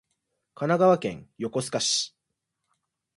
[0.55, 2.17] 神奈川県横須賀市